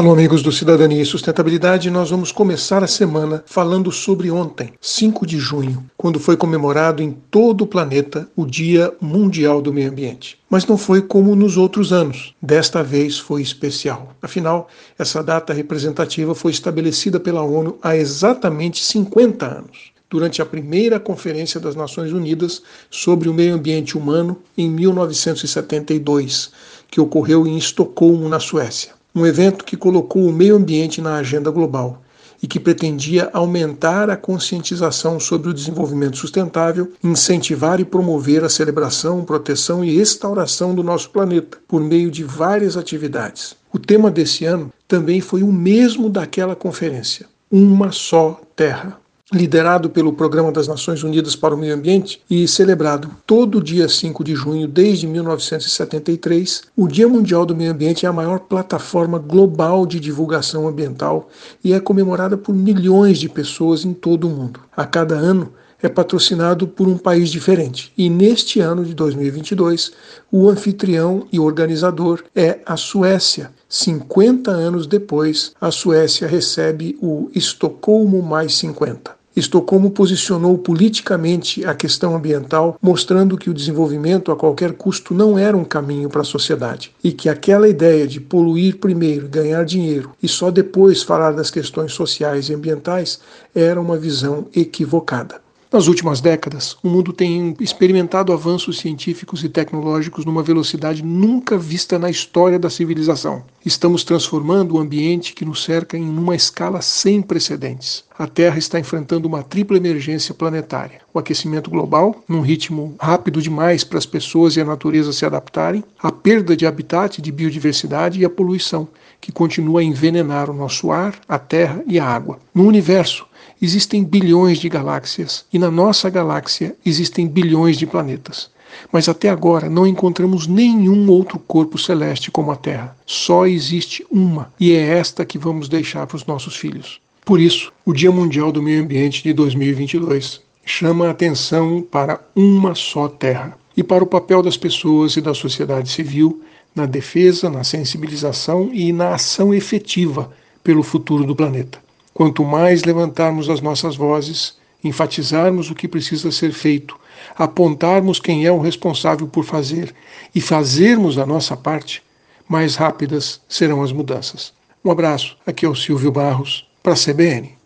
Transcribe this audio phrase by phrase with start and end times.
[0.00, 5.26] Alô, amigos do Cidadania e Sustentabilidade, nós vamos começar a semana falando sobre ontem, 5
[5.26, 10.38] de junho, quando foi comemorado em todo o planeta o Dia Mundial do Meio Ambiente.
[10.48, 14.16] Mas não foi como nos outros anos, desta vez foi especial.
[14.22, 20.98] Afinal, essa data representativa foi estabelecida pela ONU há exatamente 50 anos durante a primeira
[20.98, 26.52] Conferência das Nações Unidas sobre o Meio Ambiente Humano em 1972,
[26.90, 31.50] que ocorreu em Estocolmo, na Suécia um evento que colocou o meio ambiente na agenda
[31.50, 32.02] global
[32.42, 39.24] e que pretendia aumentar a conscientização sobre o desenvolvimento sustentável, incentivar e promover a celebração,
[39.24, 43.54] proteção e restauração do nosso planeta por meio de várias atividades.
[43.72, 48.99] O tema desse ano também foi o mesmo daquela conferência: uma só terra
[49.32, 54.24] liderado pelo Programa das Nações Unidas para o Meio Ambiente e celebrado todo dia 5
[54.24, 59.86] de junho desde 1973, o Dia Mundial do Meio Ambiente é a maior plataforma global
[59.86, 61.28] de divulgação ambiental
[61.62, 64.60] e é comemorada por milhões de pessoas em todo o mundo.
[64.76, 67.92] A cada ano, é patrocinado por um país diferente.
[67.96, 69.92] E neste ano de 2022,
[70.30, 73.50] o anfitrião e organizador é a Suécia.
[73.68, 79.19] 50 anos depois, a Suécia recebe o Estocolmo Mais 50.
[79.40, 85.56] Estocolmo posicionou politicamente a questão ambiental, mostrando que o desenvolvimento a qualquer custo não era
[85.56, 90.28] um caminho para a sociedade e que aquela ideia de poluir primeiro, ganhar dinheiro e
[90.28, 93.18] só depois falar das questões sociais e ambientais
[93.54, 95.40] era uma visão equivocada.
[95.72, 101.96] Nas últimas décadas, o mundo tem experimentado avanços científicos e tecnológicos numa velocidade nunca vista
[101.96, 103.44] na história da civilização.
[103.64, 108.02] Estamos transformando o ambiente que nos cerca em uma escala sem precedentes.
[108.18, 113.84] A Terra está enfrentando uma tripla emergência planetária: o aquecimento global, num ritmo rápido demais
[113.84, 118.24] para as pessoas e a natureza se adaptarem, a perda de habitat, de biodiversidade e
[118.24, 118.88] a poluição,
[119.20, 122.40] que continua a envenenar o nosso ar, a terra e a água.
[122.52, 123.30] No universo,
[123.62, 128.50] Existem bilhões de galáxias e na nossa galáxia existem bilhões de planetas.
[128.90, 132.96] Mas até agora não encontramos nenhum outro corpo celeste como a Terra.
[133.04, 137.00] Só existe uma, e é esta que vamos deixar para os nossos filhos.
[137.24, 142.74] Por isso, o Dia Mundial do Meio Ambiente de 2022 chama a atenção para uma
[142.74, 146.42] só Terra e para o papel das pessoas e da sociedade civil
[146.74, 150.30] na defesa, na sensibilização e na ação efetiva
[150.64, 151.78] pelo futuro do planeta.
[152.14, 156.98] Quanto mais levantarmos as nossas vozes, enfatizarmos o que precisa ser feito,
[157.36, 159.94] apontarmos quem é o responsável por fazer
[160.34, 162.02] e fazermos a nossa parte,
[162.48, 164.52] mais rápidas serão as mudanças.
[164.84, 167.59] Um abraço, aqui é o Silvio Barros, para a CBN.